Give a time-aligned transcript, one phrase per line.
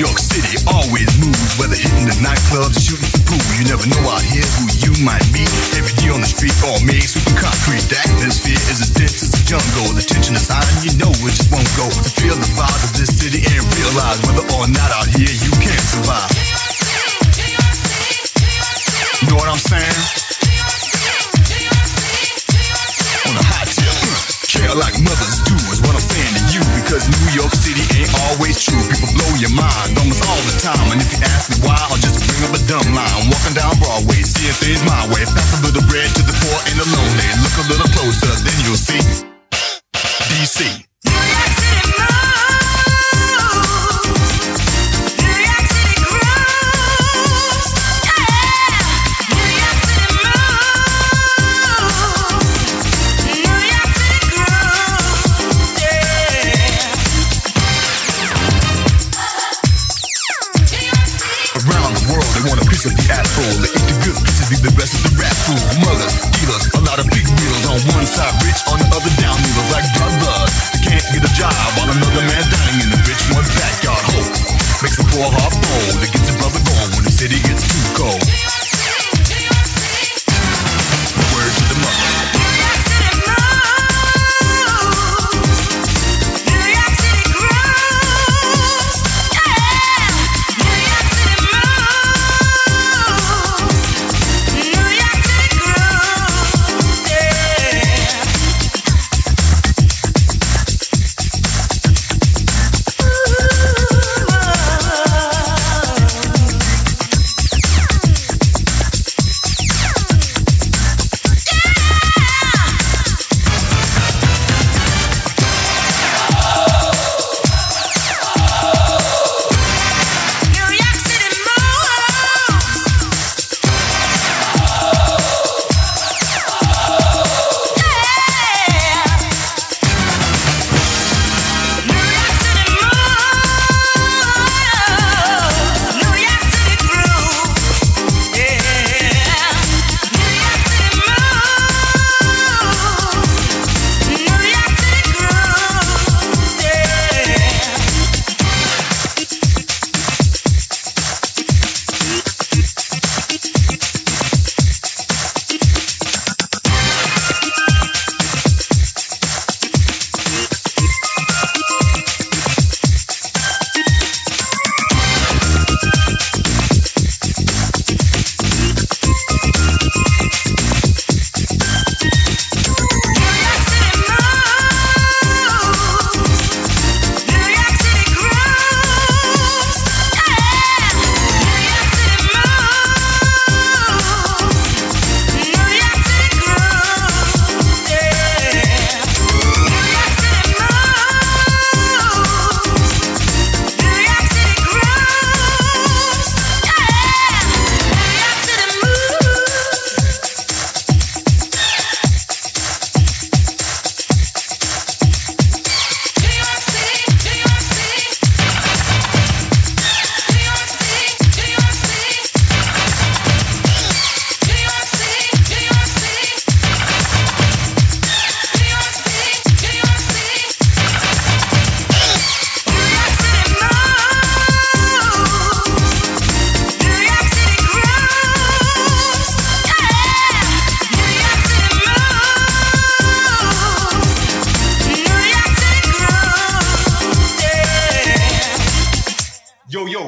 [0.00, 3.44] York City always moves, whether hitting the nightclubs or shooting for pool.
[3.60, 5.52] You never know out here who you might meet.
[5.76, 7.84] Every day on the street, all made super concrete.
[7.92, 9.92] The atmosphere is as dense as a jungle.
[9.92, 11.84] The tension is high, and you know it just won't go.
[11.84, 15.52] To feel the vibe of this city and realize whether or not out here you
[15.60, 16.59] can survive.
[28.60, 28.84] True.
[28.92, 31.96] People blow your mind almost all the time, and if you ask me why, I'll
[31.96, 33.32] just bring up a dumb line.
[33.32, 36.12] Walking down Broadway, see if things my way, pass a little bread
[62.10, 63.50] world, they want a piece of the apple.
[63.62, 65.62] They eat the good pieces, leave the rest of the rat food.
[65.80, 67.62] Mothers, dealers, a lot of big wheels.
[67.70, 70.50] On one side, rich, on the other, down dealers like brothers.
[70.74, 74.04] They can't get a job while another man dying in the rich one's backyard.
[74.10, 74.30] Hope
[74.82, 76.02] makes the poor heart bold.
[76.02, 78.59] It gets a brother going when the city gets too cold.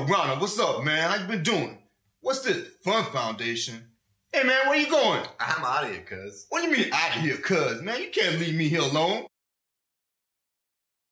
[0.03, 1.09] Yo, Ronald, what's up, man?
[1.09, 1.79] How you been doing?
[2.23, 2.67] What's this?
[2.83, 3.85] Fun Foundation?
[4.33, 5.23] Hey, man, where you going?
[5.39, 6.47] I'm out of here, cuz.
[6.49, 7.83] What do you mean out of here, cuz?
[7.83, 9.27] Man, you can't leave me here alone.